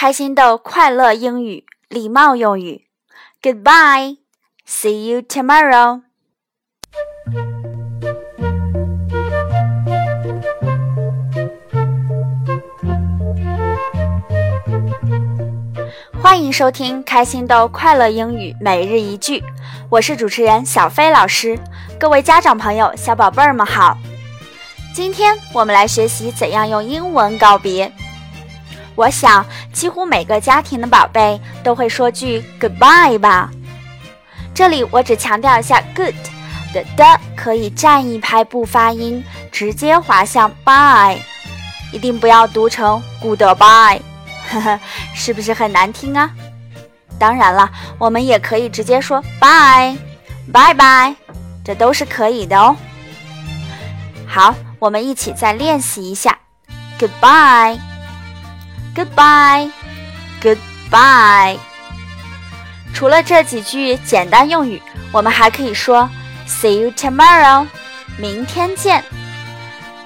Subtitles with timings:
[0.00, 2.84] 开心豆快乐英语礼貌用语。
[3.42, 4.18] Goodbye,
[4.64, 6.02] see you tomorrow.
[16.22, 19.42] 欢迎收听开心豆快乐英语每日一句，
[19.90, 21.58] 我是主持人小飞老师。
[21.98, 23.98] 各位家长朋友、小宝贝儿们好！
[24.94, 27.92] 今天我们来学习怎样用英文告别。
[28.98, 33.48] 我想，几乎每个家庭的宝贝都会说句 goodbye 吧。
[34.52, 36.12] 这里我只强调一下，good
[36.74, 41.16] 的的可以站一拍不发音，直接滑向 bye，
[41.92, 44.00] 一定不要读成 goodbye，
[44.50, 44.80] 呵呵，
[45.14, 46.28] 是不是很难听啊？
[47.20, 51.14] 当然了，我们也可以直接说 bye，bye bye，
[51.64, 52.74] 这都是可以的哦。
[54.26, 56.36] 好，我们一起再练习一下
[56.98, 57.78] goodbye。
[58.98, 59.70] Goodbye,
[60.42, 61.56] goodbye。
[62.92, 64.82] 除了这几句简单用语，
[65.12, 66.10] 我们还可以说
[66.48, 67.64] See you tomorrow，
[68.16, 69.04] 明天见。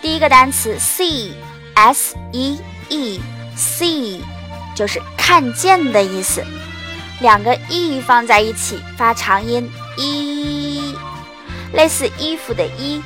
[0.00, 4.22] 第一个单词 see，s e e，see
[4.74, 6.42] 就是看见的意思。
[7.20, 10.96] 两个 e 放在一起发长音 e，
[11.74, 13.02] 类似衣服的衣，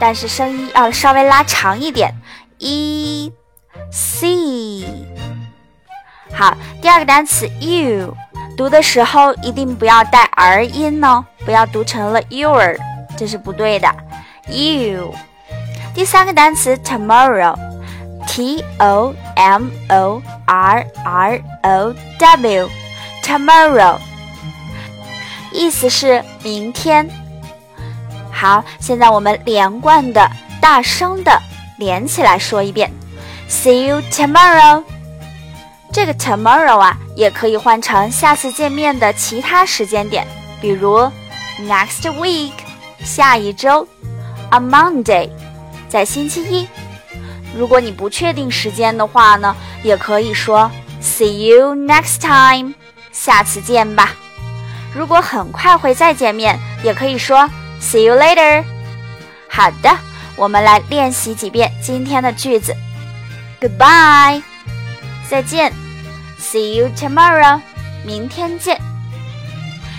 [0.00, 2.12] 但是声音要稍微拉长一点
[2.58, 3.32] e。
[3.92, 4.86] see，
[6.34, 8.16] 好，第二个单词 you，
[8.56, 12.76] 读的时候一定不要带儿音哦，不要读成了 your，
[13.16, 13.88] 这是不对的。
[14.48, 15.14] you，
[15.94, 23.98] 第三个单词 tomorrow，t o m o r r o w，tomorrow，
[25.52, 27.08] 意思是明天。
[28.32, 30.28] 好，现在我们连贯的、
[30.60, 31.38] 大声的
[31.78, 32.90] 连起来说一遍。
[33.52, 34.82] See you tomorrow。
[35.92, 40.26] 这个 tomorrow 啊，也可以换成下次见面的其他时间点，
[40.58, 40.98] 比如
[41.68, 42.52] next week，
[43.04, 43.86] 下一周
[44.50, 45.28] ；on Monday，
[45.86, 46.66] 在星期一。
[47.54, 49.54] 如果你不确定时间的话呢，
[49.84, 50.70] 也可以说
[51.02, 52.72] see you next time，
[53.12, 54.14] 下次见吧。
[54.94, 57.48] 如果很快会再见面，也可以说
[57.80, 58.64] see you later。
[59.46, 59.94] 好的，
[60.36, 62.74] 我们来练习几遍今天的句子。
[63.62, 64.42] Goodbye，
[65.30, 65.72] 再见。
[66.40, 67.60] See you tomorrow，
[68.04, 68.76] 明天见。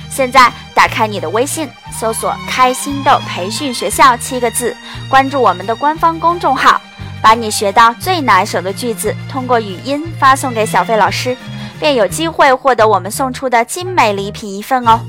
[0.10, 4.76] 现在打开你的微信，搜索“开心豆培训学校”七个字，
[5.10, 6.82] 关注我们的官方公众号，
[7.22, 11.38] 把你学到最拿手的句子通过语音发送给小飞老师，
[11.80, 15.00] 便有机会获得我们送出的精美礼品一份哦！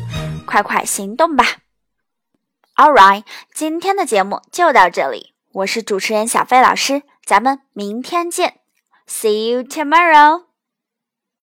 [0.46, 1.44] 快快行动吧
[2.76, 7.02] ！All right，今天的节目就到这里，我是主持人小飞老师。
[7.24, 8.60] 咱们明天见
[9.06, 10.43] ，See you tomorrow。